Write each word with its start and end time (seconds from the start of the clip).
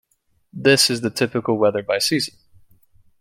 This 0.51 0.89
is 0.89 1.01
the 1.01 1.11
typical 1.11 1.59
weather 1.59 1.83
by 1.83 1.99
season. 1.99 2.33